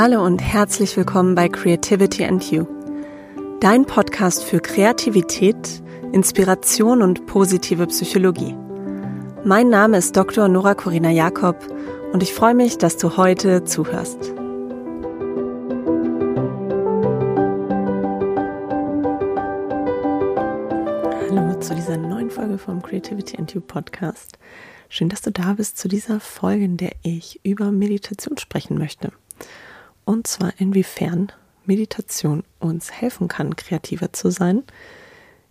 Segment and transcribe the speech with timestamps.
[0.00, 2.68] Hallo und herzlich willkommen bei Creativity and You,
[3.58, 5.82] dein Podcast für Kreativität,
[6.12, 8.54] Inspiration und positive Psychologie.
[9.42, 10.46] Mein Name ist Dr.
[10.46, 11.56] Nora Corina Jakob
[12.12, 14.32] und ich freue mich, dass du heute zuhörst.
[21.28, 24.38] Hallo zu dieser neuen Folge vom Creativity and You Podcast.
[24.88, 29.10] Schön, dass du da bist zu dieser Folge, in der ich über Meditation sprechen möchte.
[30.08, 31.30] Und zwar inwiefern
[31.66, 34.62] Meditation uns helfen kann, kreativer zu sein,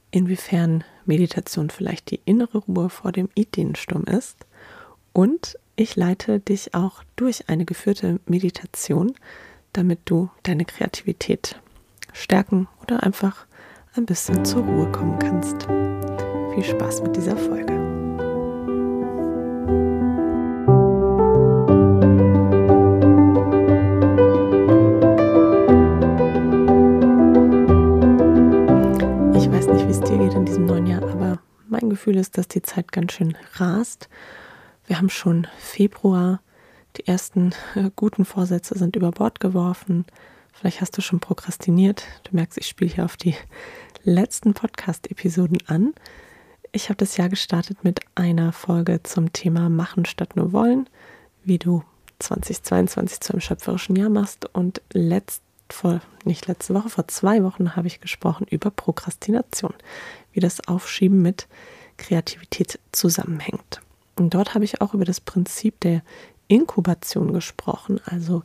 [0.10, 4.48] inwiefern Meditation vielleicht die innere Ruhe vor dem Ideensturm ist.
[5.14, 9.14] Und ich leite dich auch durch eine geführte Meditation,
[9.74, 11.62] damit du deine Kreativität
[12.12, 13.46] stärken oder einfach
[13.96, 15.68] ein bisschen zur Ruhe kommen kannst.
[16.56, 17.87] Viel Spaß mit dieser Folge.
[31.98, 34.08] Gefühl ist, dass die Zeit ganz schön rast.
[34.86, 36.42] Wir haben schon Februar.
[36.96, 40.06] Die ersten äh, guten Vorsätze sind über Bord geworfen.
[40.54, 42.04] Vielleicht hast du schon prokrastiniert.
[42.24, 43.34] Du merkst, ich spiele hier auf die
[44.04, 45.96] letzten Podcast-Episoden an.
[46.72, 50.88] Ich habe das Jahr gestartet mit einer Folge zum Thema Machen statt nur wollen,
[51.44, 51.84] wie du
[52.20, 54.46] 2022 zu einem schöpferischen Jahr machst.
[54.54, 59.74] Und letzt, vor, nicht letzte Woche, vor zwei Wochen habe ich gesprochen über Prokrastination,
[60.32, 61.48] wie das Aufschieben mit
[61.98, 63.82] Kreativität zusammenhängt.
[64.16, 66.02] Und dort habe ich auch über das Prinzip der
[66.48, 68.44] Inkubation gesprochen, also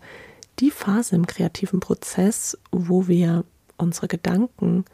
[0.58, 3.44] die Phase im kreativen Prozess, wo wir
[3.76, 4.84] unsere Gedanken,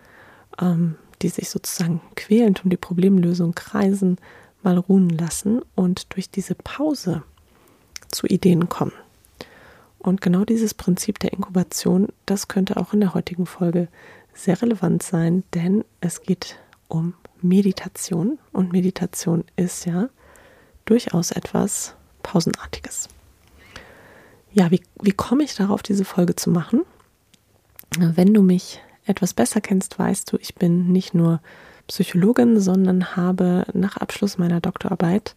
[0.61, 4.19] ähm, die sich sozusagen quälend um die Problemlösung kreisen,
[4.63, 7.23] mal ruhen lassen und durch diese Pause
[8.09, 8.93] zu Ideen kommen.
[9.99, 13.89] Und genau dieses Prinzip der Inkubation, das könnte auch in der heutigen Folge
[14.33, 16.57] sehr relevant sein, denn es geht
[16.87, 18.39] um Meditation.
[18.53, 20.09] Und Meditation ist ja
[20.85, 23.09] durchaus etwas Pausenartiges.
[24.53, 26.83] Ja, wie, wie komme ich darauf, diese Folge zu machen?
[27.99, 31.41] Wenn du mich etwas besser kennst, weißt du, ich bin nicht nur
[31.87, 35.35] Psychologin, sondern habe nach Abschluss meiner Doktorarbeit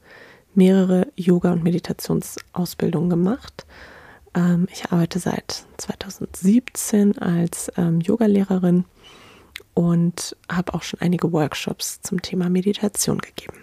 [0.53, 3.65] mehrere Yoga- und Meditationsausbildungen gemacht.
[4.35, 8.85] Ähm, ich arbeite seit 2017 als ähm, Yogalehrerin
[9.73, 13.57] und habe auch schon einige Workshops zum Thema Meditation gegeben.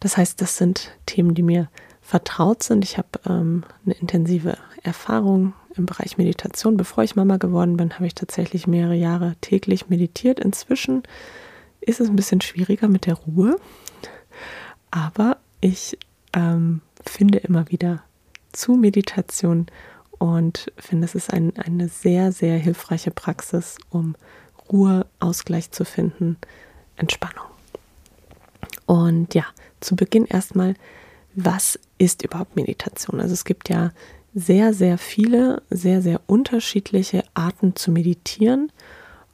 [0.00, 1.68] Das heißt, das sind Themen, die mir
[2.02, 2.84] vertraut sind.
[2.84, 6.76] Ich habe ähm, eine intensive Erfahrung im Bereich Meditation.
[6.76, 10.40] Bevor ich Mama geworden bin, habe ich tatsächlich mehrere Jahre täglich meditiert.
[10.40, 11.02] Inzwischen
[11.80, 13.56] ist es ein bisschen schwieriger mit der Ruhe,
[14.90, 15.98] aber ich
[16.34, 18.02] ähm, finde immer wieder
[18.52, 19.66] zu Meditation
[20.18, 24.14] und finde, es ist ein, eine sehr, sehr hilfreiche Praxis, um
[24.70, 26.36] Ruhe, Ausgleich zu finden,
[26.96, 27.46] Entspannung.
[28.86, 29.44] Und ja,
[29.80, 30.74] zu Beginn erstmal,
[31.34, 33.20] was ist überhaupt Meditation?
[33.20, 33.92] Also es gibt ja
[34.34, 38.72] sehr, sehr viele, sehr, sehr unterschiedliche Arten zu meditieren.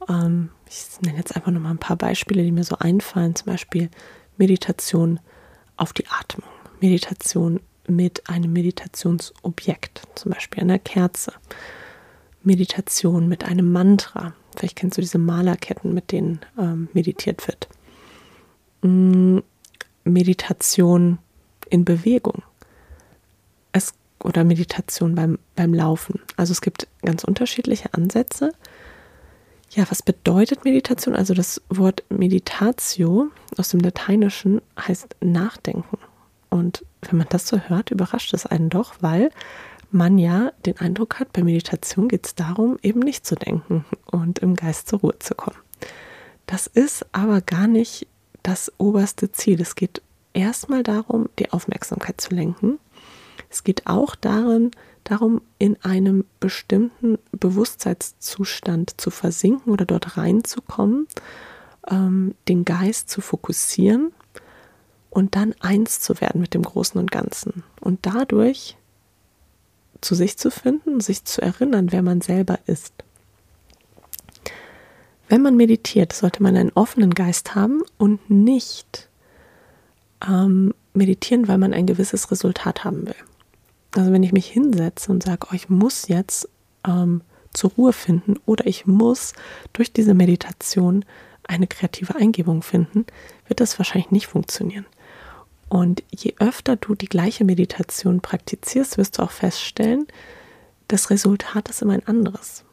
[0.07, 3.35] Ähm, ich nenne jetzt einfach nochmal ein paar Beispiele, die mir so einfallen.
[3.35, 3.89] Zum Beispiel
[4.37, 5.19] Meditation
[5.77, 6.49] auf die Atmung,
[6.79, 11.33] Meditation mit einem Meditationsobjekt, zum Beispiel einer Kerze,
[12.43, 17.67] Meditation mit einem Mantra, Vielleicht kennst du diese Malerketten, mit denen ähm, meditiert wird.
[18.81, 19.39] Mm,
[20.03, 21.19] Meditation
[21.69, 22.43] in Bewegung.
[23.71, 26.19] Es, oder Meditation beim, beim Laufen.
[26.37, 28.51] Also es gibt ganz unterschiedliche Ansätze.
[29.71, 31.15] Ja, was bedeutet Meditation?
[31.15, 35.97] Also das Wort Meditatio aus dem Lateinischen heißt Nachdenken.
[36.49, 39.31] Und wenn man das so hört, überrascht es einen doch, weil
[39.93, 44.39] man ja den Eindruck hat, bei Meditation geht es darum, eben nicht zu denken und
[44.39, 45.57] im Geist zur Ruhe zu kommen.
[46.45, 48.07] Das ist aber gar nicht
[48.43, 49.61] das oberste Ziel.
[49.61, 50.01] Es geht
[50.33, 52.79] erstmal darum, die Aufmerksamkeit zu lenken.
[53.49, 54.71] Es geht auch darin,
[55.03, 61.07] darum, in einem bestimmten Bewusstseinszustand zu versinken oder dort reinzukommen,
[61.89, 64.13] ähm, den Geist zu fokussieren
[65.09, 67.63] und dann eins zu werden mit dem Großen und Ganzen.
[67.79, 68.77] Und dadurch
[70.01, 72.93] zu sich zu finden, sich zu erinnern, wer man selber ist.
[75.29, 79.07] Wenn man meditiert, sollte man einen offenen Geist haben und nicht
[80.27, 83.15] ähm, meditieren, weil man ein gewisses Resultat haben will.
[83.95, 86.49] Also wenn ich mich hinsetze und sage, oh, ich muss jetzt
[86.85, 87.21] ähm,
[87.53, 89.33] zur Ruhe finden oder ich muss
[89.73, 91.05] durch diese Meditation
[91.43, 93.05] eine kreative Eingebung finden,
[93.47, 94.85] wird das wahrscheinlich nicht funktionieren.
[95.71, 100.05] Und je öfter du die gleiche Meditation praktizierst, wirst du auch feststellen,
[100.89, 102.65] das Resultat ist immer ein anderes.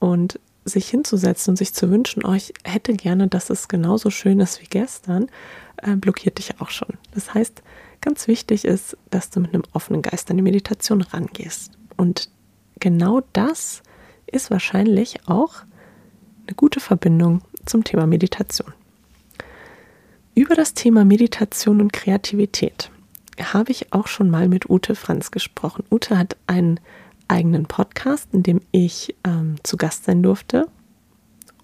[0.00, 4.38] Und sich hinzusetzen und sich zu wünschen, oh, ich hätte gerne, dass es genauso schön
[4.38, 5.30] ist wie gestern,
[5.78, 6.98] äh, blockiert dich auch schon.
[7.14, 7.62] Das heißt,
[8.02, 11.72] ganz wichtig ist, dass du mit einem offenen Geist an die Meditation rangehst.
[11.96, 12.28] Und
[12.78, 13.82] genau das
[14.26, 15.62] ist wahrscheinlich auch
[16.46, 18.74] eine gute Verbindung zum Thema Meditation.
[20.34, 22.90] Über das Thema Meditation und Kreativität
[23.38, 25.84] habe ich auch schon mal mit Ute Franz gesprochen.
[25.90, 26.80] Ute hat einen
[27.28, 30.68] eigenen Podcast, in dem ich ähm, zu Gast sein durfte.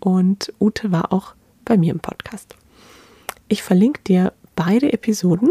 [0.01, 1.35] Und Ute war auch
[1.65, 2.57] bei mir im Podcast.
[3.49, 5.49] Ich verlinke dir beide Episoden.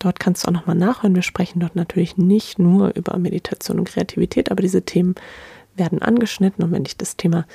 [0.00, 1.14] Dort kannst du auch nochmal nachhören.
[1.14, 5.14] Wir sprechen dort natürlich nicht nur über Meditation und Kreativität, aber diese Themen
[5.78, 6.64] werden angeschnitten.
[6.64, 7.46] Und wenn dich das Thema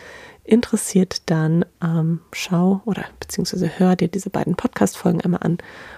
[0.44, 5.54] interessiert, dann ähm, schau oder beziehungsweise hör dir diese beiden Podcast-Folgen einmal an.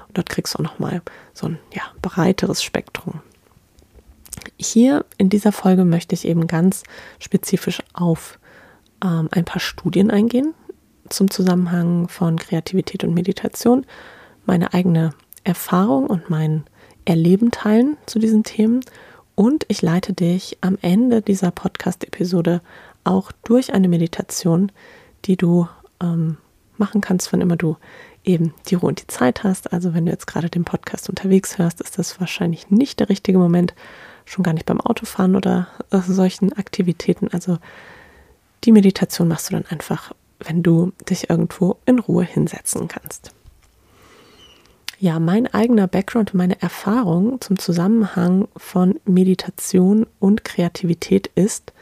[0.07, 1.01] Und dort kriegst du auch nochmal
[1.33, 3.21] so ein ja, breiteres Spektrum.
[4.57, 6.83] Hier in dieser Folge möchte ich eben ganz
[7.19, 8.39] spezifisch auf
[9.03, 10.53] ähm, ein paar Studien eingehen
[11.09, 13.85] zum Zusammenhang von Kreativität und Meditation,
[14.45, 15.11] meine eigene
[15.43, 16.63] Erfahrung und mein
[17.05, 18.81] Erleben teilen zu diesen Themen
[19.35, 22.61] und ich leite dich am Ende dieser Podcast-Episode
[23.03, 24.71] auch durch eine Meditation,
[25.25, 25.67] die du
[26.01, 26.37] ähm,
[26.77, 27.77] machen kannst, wann immer du
[28.23, 29.71] eben die Ruhe und die Zeit hast.
[29.71, 33.37] Also wenn du jetzt gerade den Podcast unterwegs hörst, ist das wahrscheinlich nicht der richtige
[33.37, 33.73] Moment,
[34.25, 37.27] schon gar nicht beim Autofahren oder äh, solchen Aktivitäten.
[37.31, 37.59] Also
[38.63, 43.31] die Meditation machst du dann einfach, wenn du dich irgendwo in Ruhe hinsetzen kannst.
[44.97, 51.73] Ja, mein eigener Background und meine Erfahrung zum Zusammenhang von Meditation und Kreativität ist,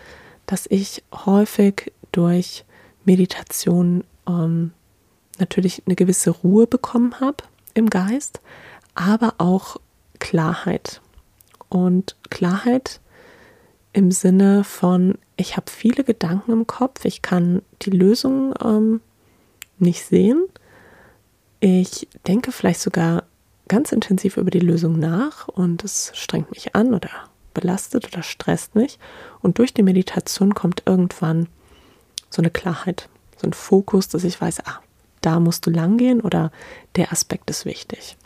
[0.47, 2.65] dass ich häufig durch
[3.05, 4.71] Meditation ähm,
[5.37, 7.43] natürlich eine gewisse Ruhe bekommen habe
[7.75, 8.41] im Geist,
[8.95, 9.77] aber auch
[10.19, 11.01] Klarheit.
[11.69, 12.99] Und Klarheit
[13.93, 19.01] im Sinne von, ich habe viele Gedanken im Kopf, ich kann die Lösung ähm,
[19.77, 20.45] nicht sehen.
[21.65, 23.23] Ich denke vielleicht sogar
[23.69, 27.09] ganz intensiv über die Lösung nach und es strengt mich an oder
[27.53, 28.99] belastet oder stresst mich.
[29.39, 31.47] Und durch die Meditation kommt irgendwann
[32.29, 33.07] so eine Klarheit,
[33.37, 34.81] so ein Fokus, dass ich weiß, ah,
[35.21, 36.51] da musst du lang gehen oder
[36.97, 38.17] der Aspekt ist wichtig.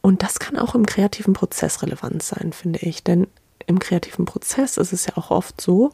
[0.00, 3.04] Und das kann auch im kreativen Prozess relevant sein, finde ich.
[3.04, 3.26] Denn
[3.66, 5.90] im kreativen Prozess ist es ja auch oft so,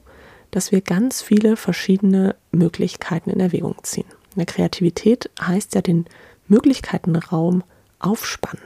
[0.53, 4.07] dass wir ganz viele verschiedene Möglichkeiten in Erwägung ziehen.
[4.39, 6.07] Eine Kreativität heißt ja den
[6.47, 7.63] Möglichkeitenraum
[7.99, 8.63] aufspannen.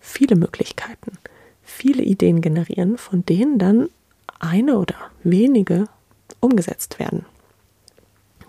[0.00, 1.18] Viele Möglichkeiten
[1.66, 3.90] viele Ideen generieren, von denen dann
[4.38, 5.88] eine oder wenige
[6.40, 7.26] umgesetzt werden.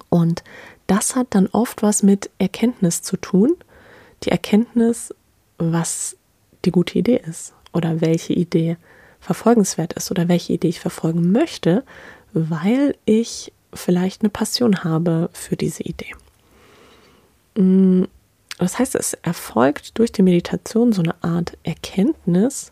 [0.10, 0.44] Und
[0.86, 3.56] das hat dann oft was mit Erkenntnis zu tun.
[4.24, 5.14] Die Erkenntnis,
[5.58, 6.16] was
[6.64, 8.78] die gute Idee ist oder welche Idee
[9.20, 11.84] verfolgenswert ist oder welche Idee ich verfolgen möchte,
[12.34, 16.14] weil ich vielleicht eine Passion habe für diese Idee.
[17.58, 18.04] Mm,
[18.58, 22.72] das heißt, es erfolgt durch die Meditation so eine Art Erkenntnis,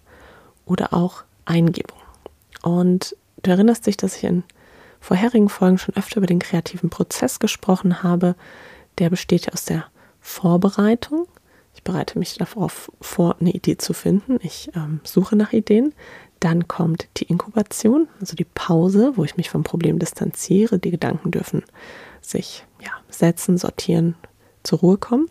[0.66, 2.00] oder auch Eingebung.
[2.62, 4.44] Und du erinnerst dich, dass ich in
[5.00, 8.36] vorherigen Folgen schon öfter über den kreativen Prozess gesprochen habe.
[8.98, 9.86] Der besteht aus der
[10.20, 11.28] Vorbereitung.
[11.76, 14.40] Ich bereite mich darauf vor, eine Idee zu finden.
[14.42, 15.94] Ich ähm, suche nach Ideen.
[16.40, 20.80] Dann kommt die Inkubation, also die Pause, wo ich mich vom Problem distanziere.
[20.80, 21.64] Die Gedanken dürfen
[22.22, 24.16] sich ja, setzen, sortieren,
[24.66, 25.30] zur Ruhe kommen.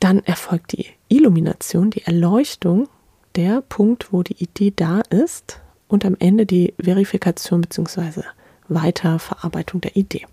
[0.00, 2.88] Dann erfolgt die Illumination, die Erleuchtung
[3.36, 8.22] der Punkt, wo die Idee da ist und am Ende die Verifikation bzw.
[8.68, 10.26] Weiterverarbeitung der Idee.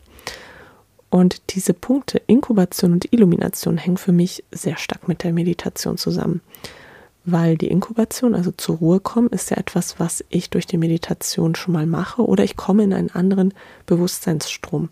[1.10, 6.42] Und diese Punkte Inkubation und Illumination hängen für mich sehr stark mit der Meditation zusammen.
[7.24, 11.56] Weil die Inkubation, also zur Ruhe kommen, ist ja etwas, was ich durch die Meditation
[11.56, 13.54] schon mal mache oder ich komme in einen anderen
[13.86, 14.90] Bewusstseinsstrom.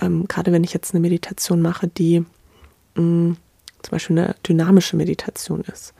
[0.00, 2.24] Ähm, gerade wenn ich jetzt eine Meditation mache, die
[2.94, 3.36] mh, mm,
[3.82, 5.94] zum Beispiel eine dynamische Meditation ist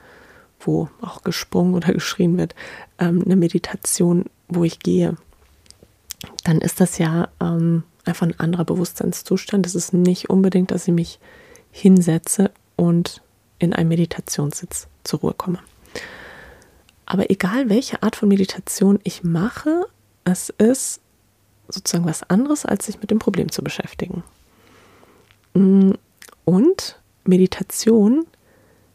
[0.59, 2.55] wo auch gesprungen oder geschrien wird,
[2.99, 5.15] ähm, eine Meditation, wo ich gehe,
[6.43, 9.65] dann ist das ja ähm, einfach ein anderer Bewusstseinszustand.
[9.65, 11.19] Es ist nicht unbedingt, dass ich mich
[11.71, 13.21] hinsetze und
[13.59, 15.59] in einen Meditationssitz zur Ruhe komme.
[17.05, 19.85] Aber egal welche Art von Meditation ich mache,
[20.25, 21.01] es ist
[21.69, 24.23] sozusagen was anderes, als sich mit dem Problem zu beschäftigen.
[25.53, 25.91] Mm,
[26.45, 28.25] und Meditation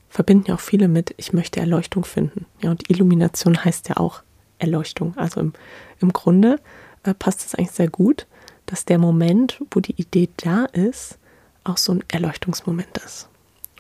[0.09, 2.47] verbinden ja auch viele mit, ich möchte Erleuchtung finden.
[2.61, 4.23] Ja, und Illumination heißt ja auch
[4.59, 5.17] Erleuchtung.
[5.17, 5.52] Also im,
[6.00, 6.61] im Grunde
[7.02, 8.26] äh, passt es eigentlich sehr gut,
[8.67, 11.19] dass der Moment, wo die Idee da ist,
[11.64, 13.29] auch so ein Erleuchtungsmoment ist.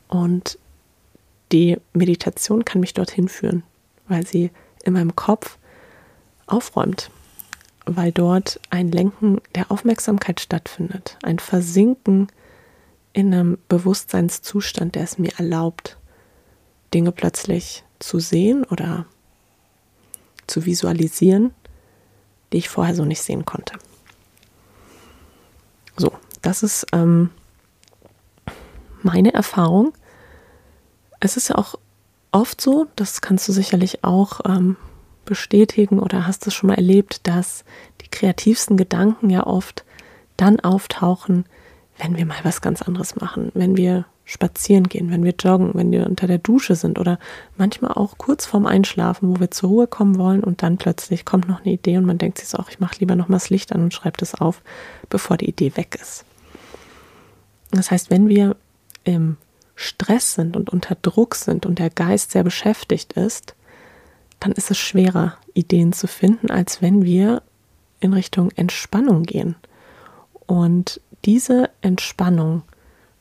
[0.08, 0.58] Und
[1.52, 3.62] die Meditation kann mich dorthin führen,
[4.08, 4.50] weil sie
[4.84, 5.58] in meinem Kopf
[6.46, 7.10] aufräumt,
[7.86, 12.28] weil dort ein Lenken der Aufmerksamkeit stattfindet, ein Versinken
[13.12, 15.98] in einem Bewusstseinszustand, der es mir erlaubt,
[16.94, 19.06] Dinge plötzlich zu sehen oder
[20.46, 21.52] zu visualisieren,
[22.52, 23.74] die ich vorher so nicht sehen konnte.
[25.96, 27.30] So, das ist ähm,
[29.02, 29.92] meine Erfahrung.
[31.20, 31.76] Es ist ja auch
[32.32, 34.76] oft so, das kannst du sicherlich auch ähm,
[35.32, 37.64] bestätigen oder hast es schon mal erlebt, dass
[38.02, 39.84] die kreativsten Gedanken ja oft
[40.36, 41.46] dann auftauchen,
[41.96, 45.90] wenn wir mal was ganz anderes machen, wenn wir spazieren gehen, wenn wir joggen, wenn
[45.90, 47.18] wir unter der Dusche sind oder
[47.56, 51.48] manchmal auch kurz vorm Einschlafen, wo wir zur Ruhe kommen wollen und dann plötzlich kommt
[51.48, 53.50] noch eine Idee und man denkt sich so, ach, ich mache lieber noch mal das
[53.50, 54.60] Licht an und schreibe das auf,
[55.08, 56.26] bevor die Idee weg ist.
[57.70, 58.56] Das heißt, wenn wir
[59.04, 59.38] im
[59.76, 63.54] Stress sind und unter Druck sind und der Geist sehr beschäftigt ist,
[64.42, 67.42] dann ist es schwerer, Ideen zu finden, als wenn wir
[68.00, 69.54] in Richtung Entspannung gehen.
[70.46, 72.62] Und diese Entspannung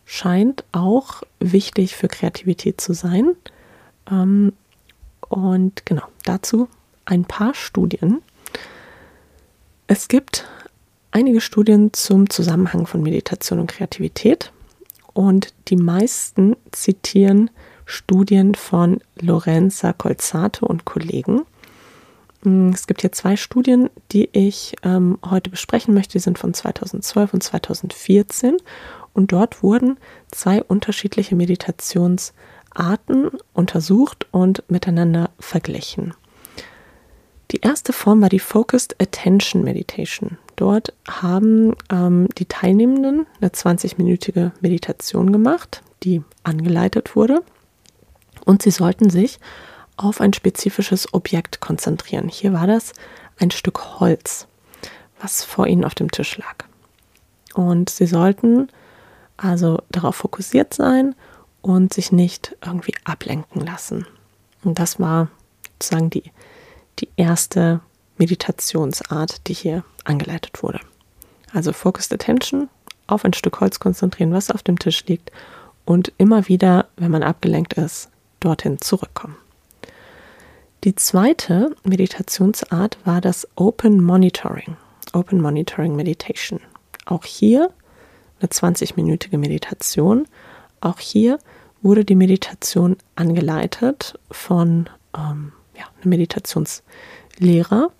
[0.03, 3.35] scheint auch wichtig für Kreativität zu sein.
[4.09, 4.53] Ähm,
[5.29, 6.67] und genau, dazu
[7.05, 8.23] ein paar Studien.
[9.85, 10.47] Es gibt
[11.11, 14.51] einige Studien zum Zusammenhang von Meditation und Kreativität
[15.13, 17.51] und die meisten zitieren
[17.91, 21.41] Studien von Lorenza Colzato und Kollegen.
[22.43, 26.13] Mm, es gibt hier zwei Studien, die ich ähm, heute besprechen möchte.
[26.13, 28.57] Die sind von 2012 und 2014.
[29.13, 29.97] Und dort wurden
[30.31, 36.13] zwei unterschiedliche Meditationsarten untersucht und miteinander verglichen.
[37.51, 40.37] Die erste Form war die Focused Attention Meditation.
[40.55, 47.43] Dort haben ähm, die Teilnehmenden eine 20-minütige Meditation gemacht, die angeleitet wurde.
[48.45, 49.39] Und sie sollten sich
[49.97, 52.27] auf ein spezifisches Objekt konzentrieren.
[52.27, 52.93] Hier war das
[53.39, 54.47] ein Stück Holz,
[55.19, 56.65] was vor ihnen auf dem Tisch lag.
[57.53, 58.69] Und sie sollten
[59.37, 61.15] also darauf fokussiert sein
[61.61, 64.05] und sich nicht irgendwie ablenken lassen.
[64.63, 65.29] Und das war
[65.79, 66.31] sozusagen die
[67.01, 67.81] die erste
[68.17, 70.79] Meditationsart, die hier angeleitet wurde.
[71.53, 72.69] Also Focused Attention,
[73.07, 75.31] auf ein Stück Holz konzentrieren, was auf dem Tisch liegt
[75.85, 78.09] und immer wieder, wenn man abgelenkt ist,
[78.41, 79.37] dorthin zurückkommen.
[80.83, 84.75] Die zweite Meditationsart war das Open Monitoring,
[85.13, 86.59] Open Monitoring Meditation.
[87.05, 87.69] Auch hier
[88.39, 90.27] eine 20-minütige Meditation.
[90.81, 91.39] Auch hier
[91.81, 97.91] wurde die Meditation angeleitet von ähm, ja, eine Meditationslehrer.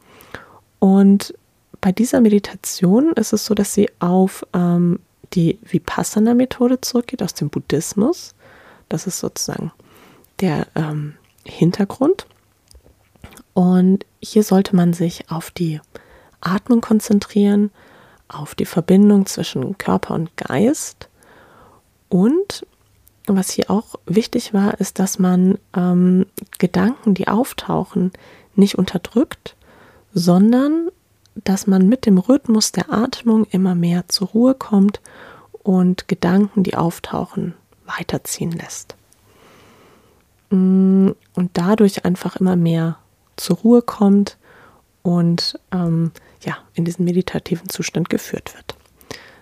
[0.80, 1.34] Und
[1.82, 5.00] bei dieser Meditation ist es so, dass sie auf ähm,
[5.34, 8.34] die Vipassana-Methode zurückgeht aus dem Buddhismus.
[8.90, 9.72] Das ist sozusagen
[10.42, 12.28] der ähm, Hintergrund.
[13.54, 15.80] Und hier sollte man sich auf die
[16.40, 17.72] Atmung konzentrieren,
[18.28, 21.10] auf die Verbindung zwischen Körper und Geist
[22.12, 22.66] und
[23.26, 26.26] was hier auch wichtig war, ist, dass man ähm,
[26.58, 28.12] Gedanken, die auftauchen,
[28.56, 29.56] nicht unterdrückt,
[30.14, 30.90] sondern
[31.36, 35.00] dass man mit dem Rhythmus der Atmung immer mehr zur Ruhe kommt
[35.64, 37.54] und Gedanken, die auftauchen,
[37.86, 38.98] weiterziehen lässt.
[40.52, 42.98] Mm, und dadurch einfach immer mehr
[43.38, 44.38] zur Ruhe kommt
[45.02, 46.12] und ähm,
[46.44, 48.76] ja, in diesen meditativen Zustand geführt wird.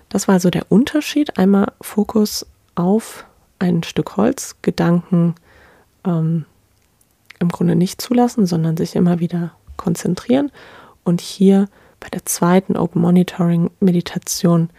[0.08, 1.38] Das war also der Unterschied.
[1.38, 3.26] Einmal Fokus auf
[3.58, 5.36] ein Stück Holz Gedanken
[6.06, 6.46] ähm,
[7.40, 10.52] im Grunde nicht zulassen, sondern sich immer wieder konzentrieren
[11.04, 11.68] und hier
[12.00, 14.70] bei der zweiten Open Monitoring Meditation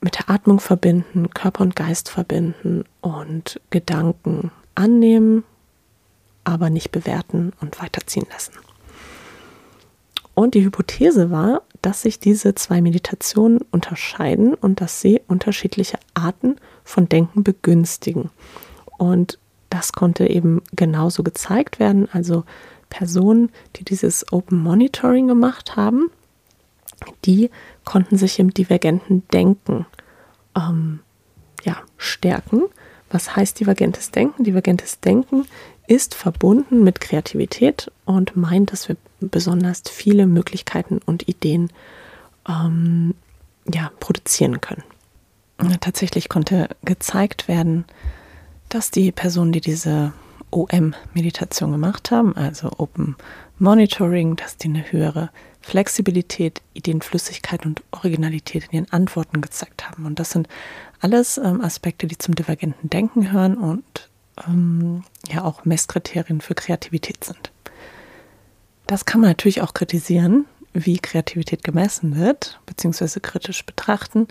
[0.00, 5.44] mit der Atmung verbinden, Körper und Geist verbinden und Gedanken annehmen,
[6.44, 8.52] aber nicht bewerten und weiterziehen lassen.
[10.34, 16.56] Und die Hypothese war, dass sich diese zwei Meditationen unterscheiden und dass sie unterschiedliche Arten
[16.82, 18.30] von Denken begünstigen.
[18.98, 19.38] Und
[19.70, 22.08] das konnte eben genauso gezeigt werden.
[22.12, 22.44] Also
[22.90, 26.10] Personen, die dieses Open Monitoring gemacht haben,
[27.24, 27.50] die
[27.84, 29.86] konnten sich im divergenten Denken
[30.56, 31.00] ähm,
[31.64, 32.62] ja, stärken.
[33.14, 34.42] Was heißt divergentes Denken?
[34.42, 35.46] Divergentes Denken
[35.86, 41.70] ist verbunden mit Kreativität und meint, dass wir besonders viele Möglichkeiten und Ideen
[42.48, 43.14] ähm,
[43.72, 44.82] ja, produzieren können.
[45.80, 47.84] Tatsächlich konnte gezeigt werden,
[48.68, 50.12] dass die Personen, die diese
[50.50, 53.14] OM-Meditation gemacht haben, also Open
[53.58, 55.30] Monitoring, dass die eine höhere
[55.60, 60.04] Flexibilität, Ideenflüssigkeit und Originalität in ihren Antworten gezeigt haben.
[60.06, 60.48] Und das sind
[61.00, 64.10] alles ähm, Aspekte, die zum divergenten Denken gehören und
[64.46, 67.52] ähm, ja auch Messkriterien für Kreativität sind.
[68.86, 70.44] Das kann man natürlich auch kritisieren,
[70.74, 74.28] wie Kreativität gemessen wird, beziehungsweise kritisch betrachten.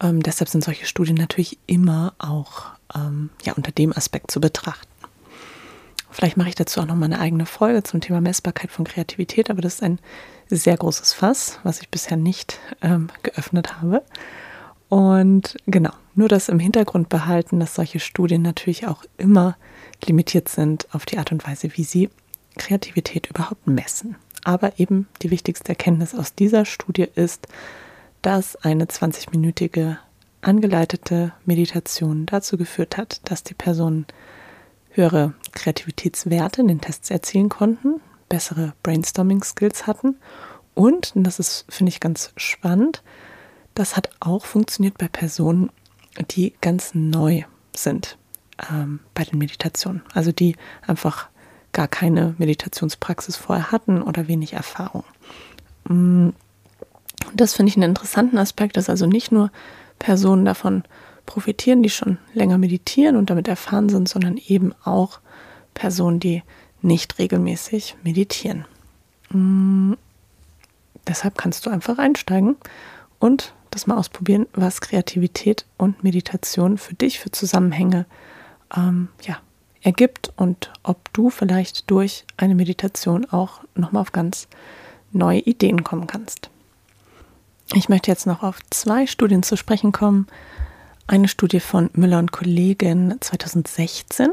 [0.00, 4.89] Ähm, deshalb sind solche Studien natürlich immer auch ähm, ja, unter dem Aspekt zu betrachten.
[6.10, 9.50] Vielleicht mache ich dazu auch noch mal eine eigene Folge zum Thema Messbarkeit von Kreativität,
[9.50, 9.98] aber das ist ein
[10.48, 14.02] sehr großes Fass, was ich bisher nicht ähm, geöffnet habe.
[14.88, 19.56] Und genau, nur das im Hintergrund behalten, dass solche Studien natürlich auch immer
[20.04, 22.10] limitiert sind auf die Art und Weise, wie sie
[22.58, 24.16] Kreativität überhaupt messen.
[24.42, 27.46] Aber eben die wichtigste Erkenntnis aus dieser Studie ist,
[28.22, 29.98] dass eine 20-minütige
[30.42, 34.06] angeleitete Meditation dazu geführt hat, dass die Personen
[35.00, 40.16] höhere Kreativitätswerte in den Tests erzielen konnten, bessere Brainstorming-Skills hatten
[40.74, 43.02] und, und das ist, finde ich, ganz spannend,
[43.74, 45.70] das hat auch funktioniert bei Personen,
[46.30, 48.18] die ganz neu sind
[48.70, 50.02] ähm, bei den Meditationen.
[50.12, 51.28] Also die einfach
[51.72, 55.04] gar keine Meditationspraxis vorher hatten oder wenig Erfahrung.
[55.88, 56.30] Mm,
[57.34, 59.50] das finde ich einen interessanten Aspekt, dass also nicht nur
[59.98, 60.82] Personen davon
[61.30, 65.20] profitieren, die schon länger meditieren und damit erfahren sind, sondern eben auch
[65.74, 66.42] Personen, die
[66.82, 68.64] nicht regelmäßig meditieren.
[69.30, 69.92] Mm,
[71.06, 72.56] deshalb kannst du einfach einsteigen
[73.20, 78.06] und das mal ausprobieren, was Kreativität und Meditation für dich für Zusammenhänge
[78.76, 79.38] ähm, ja,
[79.82, 84.48] ergibt und ob du vielleicht durch eine Meditation auch nochmal auf ganz
[85.12, 86.50] neue Ideen kommen kannst.
[87.74, 90.26] Ich möchte jetzt noch auf zwei Studien zu sprechen kommen.
[91.10, 94.28] Eine Studie von Müller und Kollegen 2016.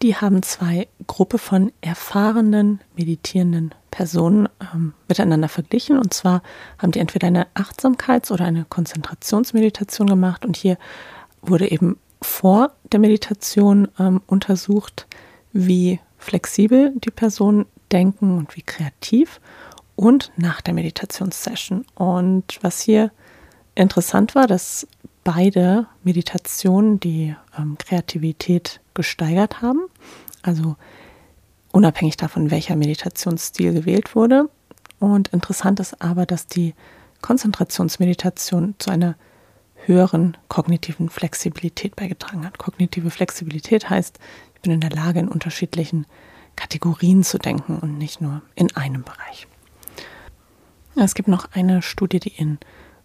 [0.00, 5.98] Die haben zwei Gruppen von erfahrenen meditierenden Personen ähm, miteinander verglichen.
[5.98, 6.42] Und zwar
[6.78, 10.46] haben die entweder eine Achtsamkeits- oder eine Konzentrationsmeditation gemacht.
[10.46, 10.78] Und hier
[11.42, 15.06] wurde eben vor der Meditation ähm, untersucht,
[15.52, 19.42] wie flexibel die Personen denken und wie kreativ
[19.94, 21.84] und nach der Meditationssession.
[21.94, 23.10] Und was hier
[23.74, 24.86] interessant war, dass
[25.24, 29.86] beide Meditationen die ähm, Kreativität gesteigert haben.
[30.42, 30.76] Also
[31.72, 34.48] unabhängig davon, welcher Meditationsstil gewählt wurde.
[35.00, 36.74] Und interessant ist aber, dass die
[37.20, 39.16] Konzentrationsmeditation zu einer
[39.86, 42.58] höheren kognitiven Flexibilität beigetragen hat.
[42.58, 44.18] Kognitive Flexibilität heißt,
[44.54, 46.06] ich bin in der Lage, in unterschiedlichen
[46.56, 49.46] Kategorien zu denken und nicht nur in einem Bereich.
[50.96, 52.58] Es gibt noch eine Studie, die in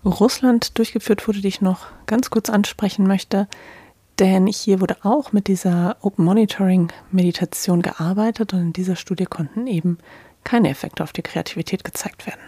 [0.06, 3.48] Russland durchgeführt wurde, die ich noch ganz kurz ansprechen möchte.
[4.18, 9.66] Denn hier wurde auch mit dieser Open Monitoring Meditation gearbeitet und in dieser Studie konnten
[9.68, 9.98] eben
[10.44, 12.42] keine Effekte auf die Kreativität gezeigt werden.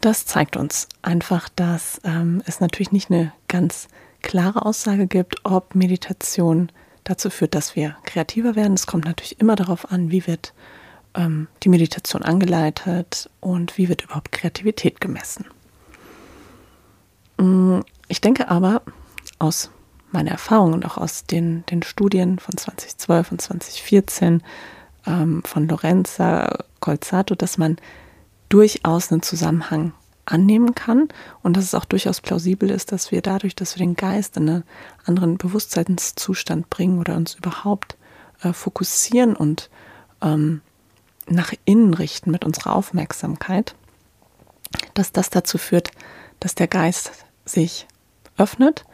[0.00, 3.86] Das zeigt uns einfach, dass ähm, es natürlich nicht eine ganz
[4.20, 6.72] klare Aussage gibt, ob Meditation
[7.04, 8.74] dazu führt, dass wir kreativer werden.
[8.74, 10.54] Es kommt natürlich immer darauf an, wie wird
[11.14, 15.46] ähm, die Meditation angeleitet und wie wird überhaupt Kreativität gemessen.
[17.38, 18.82] Mm, ich denke aber
[19.38, 19.70] aus
[20.10, 24.42] meiner Erfahrung und auch aus den, den Studien von 2012 und 2014
[25.06, 27.76] ähm, von Lorenza Colzato, dass man
[28.48, 29.92] durchaus einen Zusammenhang
[30.24, 31.08] annehmen kann
[31.42, 34.48] und dass es auch durchaus plausibel ist, dass wir dadurch, dass wir den Geist in
[34.48, 34.64] einen
[35.04, 37.96] anderen Bewusstseinszustand bringen oder uns überhaupt
[38.42, 39.70] äh, fokussieren und
[40.20, 40.60] ähm,
[41.26, 43.74] nach innen richten mit unserer Aufmerksamkeit,
[44.94, 45.90] dass das dazu führt,
[46.42, 47.12] dass der Geist
[47.44, 47.86] sich
[48.36, 48.84] öffnet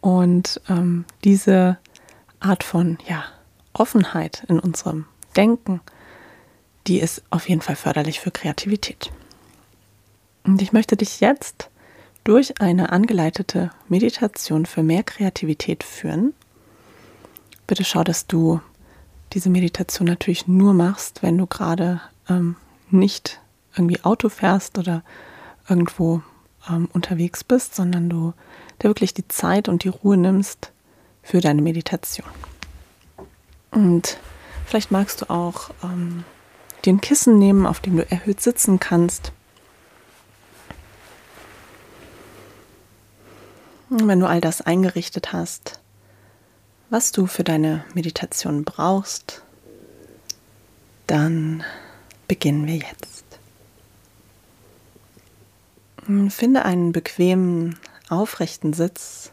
[0.00, 1.76] und ähm, diese
[2.40, 3.24] Art von ja,
[3.74, 5.04] Offenheit in unserem
[5.36, 5.82] Denken,
[6.86, 9.10] die ist auf jeden Fall förderlich für Kreativität.
[10.44, 11.68] Und ich möchte dich jetzt
[12.24, 16.32] durch eine angeleitete Meditation für mehr Kreativität führen.
[17.66, 18.62] Bitte schau, dass du
[19.34, 22.56] diese Meditation natürlich nur machst, wenn du gerade ähm,
[22.90, 23.38] nicht
[23.76, 25.02] irgendwie Auto fährst oder
[25.68, 26.22] irgendwo
[26.68, 28.34] ähm, unterwegs bist, sondern du
[28.82, 30.72] dir wirklich die Zeit und die Ruhe nimmst
[31.22, 32.28] für deine Meditation.
[33.70, 34.18] Und
[34.66, 36.24] vielleicht magst du auch ähm,
[36.84, 39.32] dir ein Kissen nehmen, auf dem du erhöht sitzen kannst.
[43.90, 45.80] Und wenn du all das eingerichtet hast,
[46.90, 49.42] was du für deine Meditation brauchst,
[51.06, 51.64] dann
[52.28, 53.15] beginnen wir jetzt.
[56.28, 59.32] Finde einen bequemen, aufrechten Sitz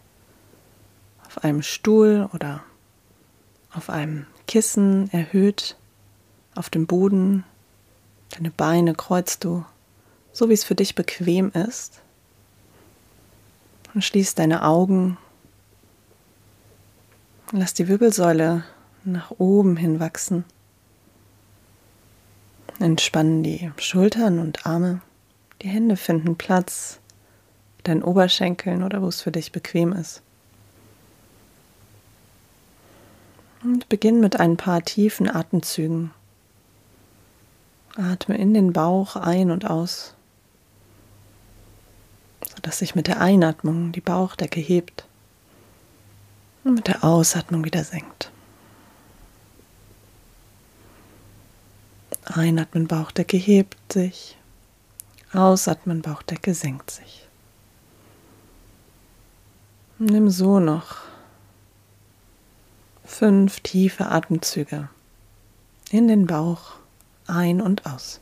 [1.25, 2.63] auf einem Stuhl oder
[3.73, 5.77] auf einem Kissen erhöht
[6.55, 7.43] auf dem Boden.
[8.31, 9.65] Deine Beine kreuzt du,
[10.31, 12.01] so wie es für dich bequem ist.
[13.93, 15.17] Und schließ deine Augen
[17.55, 18.63] Lass die Wirbelsäule
[19.03, 20.43] nach oben hin wachsen.
[22.79, 25.01] Entspannen die Schultern und Arme.
[25.61, 26.99] Die Hände finden Platz,
[27.83, 30.21] deinen Oberschenkeln oder wo es für dich bequem ist.
[33.63, 36.11] Und beginn mit ein paar tiefen Atemzügen.
[37.95, 40.15] Atme in den Bauch ein und aus,
[42.55, 45.05] sodass sich mit der Einatmung die Bauchdecke hebt
[46.63, 48.31] und mit der Ausatmung wieder senkt.
[52.25, 54.37] Einatmen, Bauchdecke hebt sich.
[55.33, 57.27] Ausatmen, Bauchdecke senkt sich.
[59.97, 60.97] Nimm so noch
[63.05, 64.89] fünf tiefe Atemzüge
[65.91, 66.73] in den Bauch
[67.27, 68.19] ein und aus.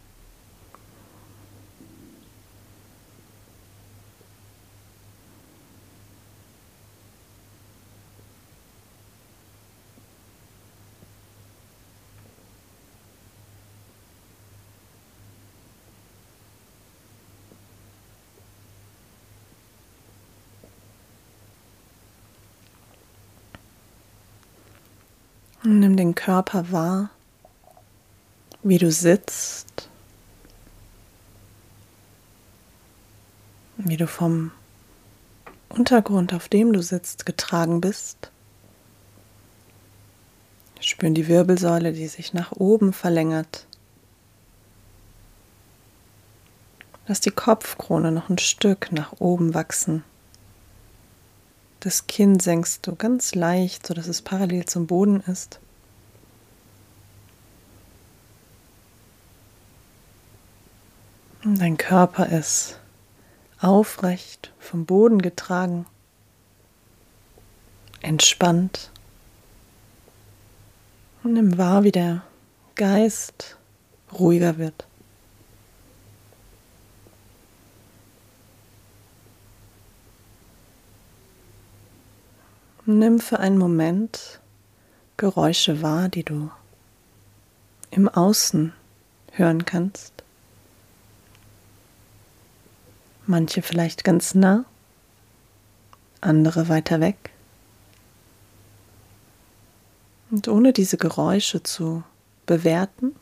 [25.79, 27.11] Nimm den Körper wahr,
[28.61, 29.87] wie du sitzt,
[33.77, 34.51] wie du vom
[35.69, 38.31] Untergrund, auf dem du sitzt, getragen bist.
[40.81, 43.65] Spüren die Wirbelsäule, die sich nach oben verlängert.
[47.07, 50.03] Lass die Kopfkrone noch ein Stück nach oben wachsen.
[51.81, 55.59] Das Kinn senkst du ganz leicht, sodass es parallel zum Boden ist.
[61.43, 62.79] Und dein Körper ist
[63.59, 65.87] aufrecht vom Boden getragen,
[68.01, 68.91] entspannt.
[71.23, 72.21] Und nimm wahr, wie der
[72.75, 73.57] Geist
[74.13, 74.85] ruhiger wird.
[82.85, 84.39] Nimm für einen Moment
[85.15, 86.49] Geräusche wahr, die du
[87.91, 88.73] im Außen
[89.33, 90.13] hören kannst.
[93.27, 94.65] Manche vielleicht ganz nah,
[96.21, 97.29] andere weiter weg.
[100.31, 102.03] Und ohne diese Geräusche zu
[102.47, 103.15] bewerten,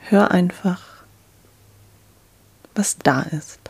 [0.00, 0.82] hör einfach,
[2.74, 3.69] was da ist.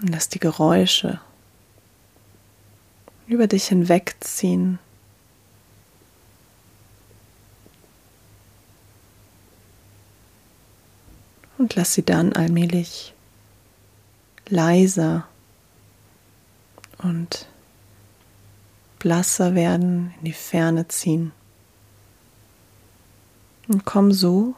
[0.00, 1.20] Und lass die Geräusche
[3.26, 4.78] über dich hinwegziehen.
[11.58, 13.14] Und lass sie dann allmählich
[14.48, 15.26] leiser
[16.98, 17.46] und
[18.98, 21.32] blasser werden, in die Ferne ziehen.
[23.68, 24.54] Und komm so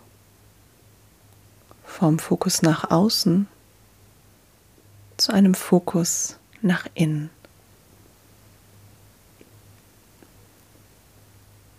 [1.85, 3.49] vom Fokus nach außen
[5.19, 7.31] zu einem Fokus nach innen.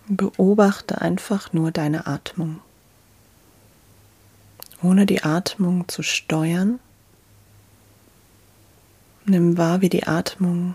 [0.06, 2.60] Beobachte einfach nur deine Atmung.
[4.82, 6.80] Ohne die Atmung zu steuern,
[9.24, 10.74] nimm wahr, wie die Atmung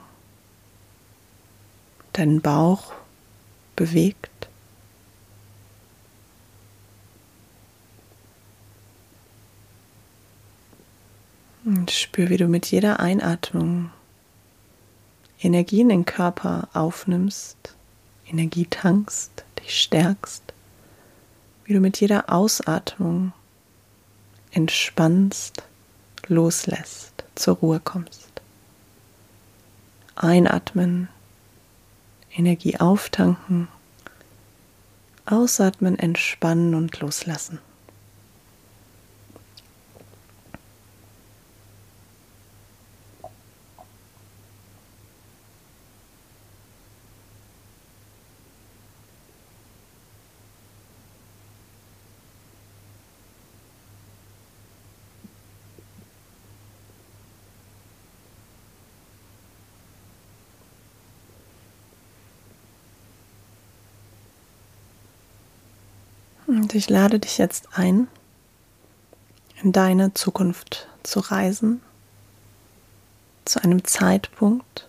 [2.13, 2.93] deinen Bauch
[3.75, 4.44] bewegt.
[11.65, 13.89] Und spür, wie du mit jeder Einatmung
[15.41, 17.57] Energie in den Körper aufnimmst,
[18.27, 20.43] Energie tankst, dich stärkst,
[21.65, 23.33] wie du mit jeder Ausatmung
[24.51, 25.63] entspannst,
[26.27, 28.29] loslässt, zur Ruhe kommst.
[30.15, 31.09] Einatmen,
[32.31, 33.67] Energie auftanken,
[35.25, 37.57] ausatmen, entspannen und loslassen.
[66.55, 68.07] Und ich lade dich jetzt ein,
[69.61, 71.81] in deine Zukunft zu reisen,
[73.43, 74.87] zu einem Zeitpunkt,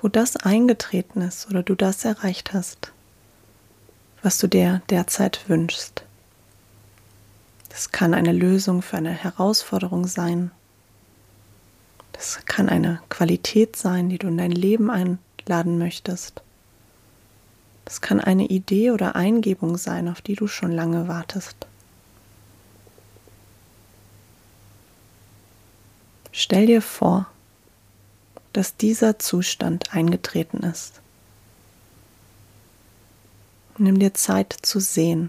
[0.00, 2.92] wo das eingetreten ist oder du das erreicht hast,
[4.22, 6.02] was du dir derzeit wünschst.
[7.68, 10.50] Das kann eine Lösung für eine Herausforderung sein.
[12.12, 16.42] Das kann eine Qualität sein, die du in dein Leben einladen möchtest.
[17.92, 21.66] Das kann eine Idee oder Eingebung sein, auf die du schon lange wartest.
[26.32, 27.26] Stell dir vor,
[28.54, 31.02] dass dieser Zustand eingetreten ist.
[33.76, 35.28] Nimm dir Zeit zu sehen,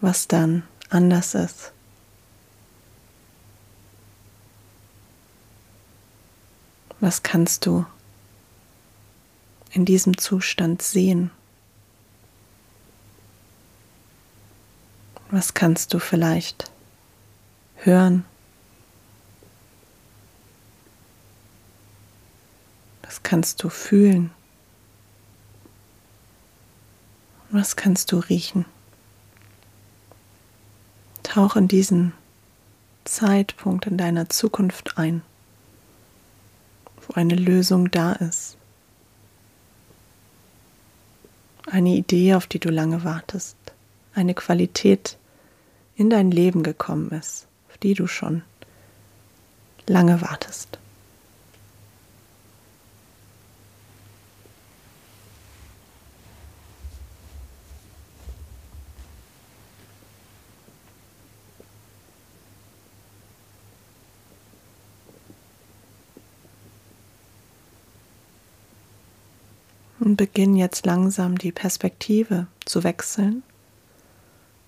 [0.00, 1.70] was dann anders ist.
[6.98, 7.86] Was kannst du
[9.70, 11.30] in diesem Zustand sehen?
[15.30, 16.70] Was kannst du vielleicht
[17.76, 18.24] hören?
[23.02, 24.30] Was kannst du fühlen?
[27.50, 28.64] Was kannst du riechen?
[31.22, 32.12] Tauch in diesen
[33.04, 35.22] Zeitpunkt in deiner Zukunft ein
[37.10, 38.56] wo eine Lösung da ist.
[41.70, 43.56] Eine Idee, auf die du lange wartest.
[44.12, 45.16] Eine Qualität
[45.94, 48.42] in dein Leben gekommen ist, auf die du schon
[49.86, 50.78] lange wartest.
[70.10, 73.44] Und beginn jetzt langsam die Perspektive zu wechseln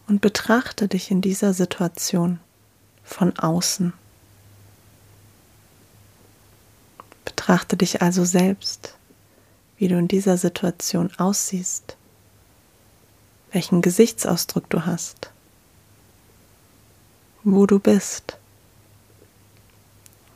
[0.07, 2.39] und betrachte dich in dieser Situation
[3.03, 3.93] von außen.
[7.25, 8.95] Betrachte dich also selbst,
[9.79, 11.97] wie du in dieser Situation aussiehst,
[13.51, 15.33] welchen Gesichtsausdruck du hast,
[17.43, 18.39] wo du bist,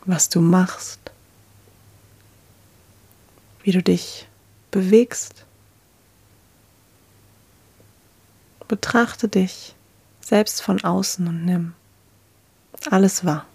[0.04, 0.98] was du machst,
[3.62, 4.25] wie du dich
[4.76, 5.46] bewegst.
[8.68, 9.74] Betrachte dich
[10.20, 11.72] selbst von außen und nimm
[12.90, 13.46] alles wahr.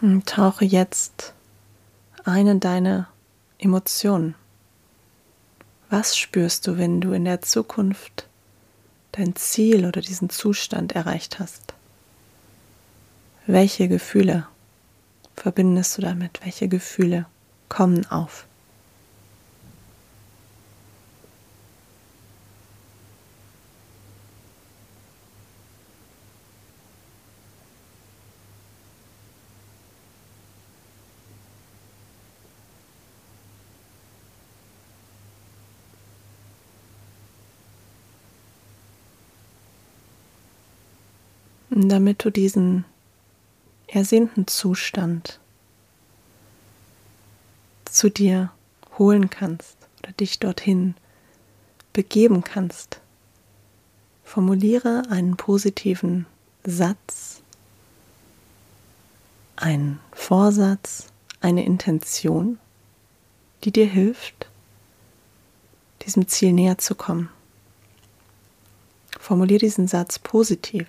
[0.00, 1.34] Und tauche jetzt
[2.24, 3.08] ein in deine
[3.58, 4.34] Emotionen.
[5.88, 8.28] Was spürst du, wenn du in der Zukunft
[9.12, 11.74] dein Ziel oder diesen Zustand erreicht hast?
[13.46, 14.46] Welche Gefühle
[15.36, 16.40] verbindest du damit?
[16.42, 17.26] Welche Gefühle
[17.68, 18.45] kommen auf?
[41.82, 42.84] Damit du diesen
[43.86, 45.38] ersehnten Zustand
[47.84, 48.50] zu dir
[48.98, 50.94] holen kannst oder dich dorthin
[51.92, 53.00] begeben kannst.
[54.24, 56.26] Formuliere einen positiven
[56.64, 57.42] Satz,
[59.56, 61.06] einen Vorsatz,
[61.40, 62.58] eine Intention,
[63.64, 64.48] die dir hilft,
[66.04, 67.30] diesem Ziel näher zu kommen.
[69.18, 70.86] Formuliere diesen Satz positiv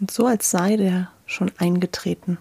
[0.00, 2.38] und so als sei der schon eingetreten.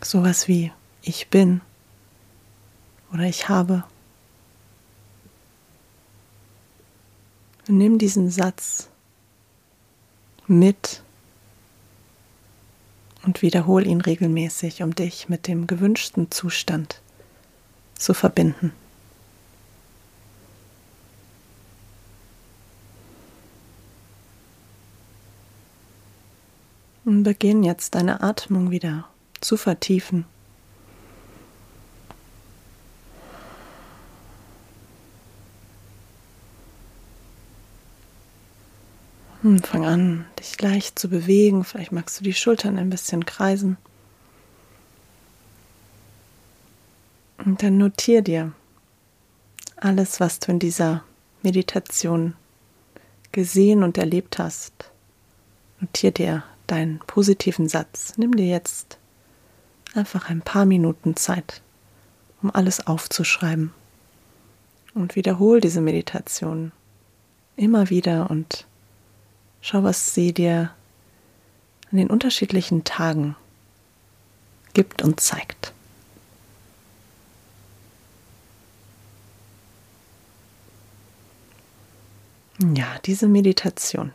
[0.00, 0.72] Sowas wie
[1.02, 1.60] ich bin
[3.12, 3.84] oder ich habe.
[7.68, 8.88] Und nimm diesen Satz
[10.46, 11.02] mit
[13.24, 17.00] und wiederhol ihn regelmäßig, um dich mit dem gewünschten Zustand
[17.94, 18.72] zu verbinden.
[27.04, 29.08] Und beginn jetzt deine Atmung wieder
[29.40, 30.24] zu vertiefen.
[39.42, 41.64] Und hm, fang an, dich leicht zu bewegen.
[41.64, 43.76] Vielleicht magst du die Schultern ein bisschen kreisen.
[47.44, 48.52] Und dann notier dir
[49.76, 51.04] alles, was du in dieser
[51.42, 52.34] Meditation
[53.32, 54.90] gesehen und erlebt hast.
[55.78, 58.14] Notier dir deinen positiven Satz.
[58.16, 58.98] Nimm dir jetzt
[59.94, 61.62] einfach ein paar Minuten Zeit,
[62.42, 63.72] um alles aufzuschreiben.
[64.94, 66.72] Und wiederhol diese Meditation
[67.56, 68.66] immer wieder und
[69.60, 70.70] schau, was sie dir
[71.90, 73.36] an den unterschiedlichen Tagen
[74.72, 75.72] gibt und zeigt.
[82.74, 84.12] Ja, diese Meditation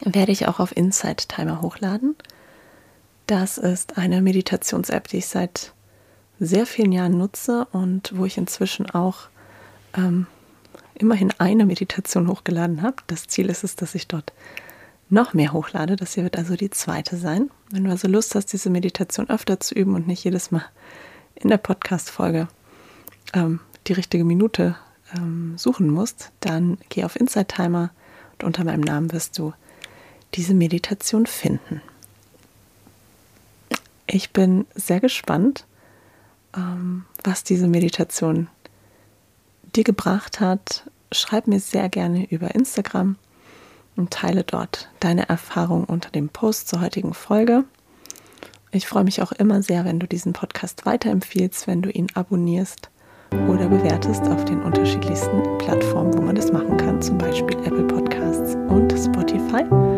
[0.00, 2.16] werde ich auch auf Insight Timer hochladen.
[3.26, 5.72] Das ist eine Meditations-App, die ich seit
[6.38, 9.28] sehr vielen Jahren nutze und wo ich inzwischen auch
[9.96, 10.26] ähm,
[10.94, 12.96] immerhin eine Meditation hochgeladen habe.
[13.06, 14.32] Das Ziel ist es, dass ich dort
[15.08, 15.96] noch mehr hochlade.
[15.96, 17.50] Das hier wird also die zweite sein.
[17.70, 20.64] Wenn du also Lust hast, diese Meditation öfter zu üben und nicht jedes Mal
[21.34, 22.48] in der Podcast-Folge
[23.32, 24.76] ähm, die richtige Minute
[25.16, 27.90] ähm, suchen musst, dann geh auf Insight Timer
[28.32, 29.52] und unter meinem Namen wirst du
[30.34, 31.80] diese Meditation finden.
[34.06, 35.64] Ich bin sehr gespannt,
[36.56, 38.48] ähm, was diese Meditation
[39.74, 40.90] dir gebracht hat.
[41.12, 43.16] Schreib mir sehr gerne über Instagram
[43.96, 47.64] und teile dort deine Erfahrung unter dem Post zur heutigen Folge.
[48.72, 52.90] Ich freue mich auch immer sehr, wenn du diesen Podcast weiterempfiehlst, wenn du ihn abonnierst
[53.48, 58.56] oder bewertest auf den unterschiedlichsten Plattformen, wo man das machen kann, zum Beispiel Apple Podcasts
[58.68, 59.93] und Spotify.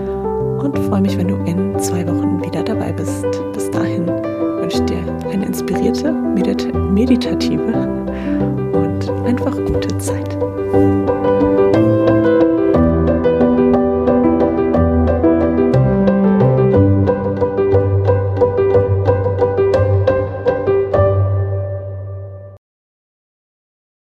[0.59, 3.25] Und freue mich, wenn du in zwei Wochen wieder dabei bist.
[3.53, 7.89] Bis dahin wünsche ich dir eine inspirierte, meditative
[8.73, 9.57] und einfach